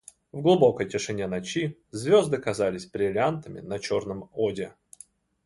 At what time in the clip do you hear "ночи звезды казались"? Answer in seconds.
1.27-2.87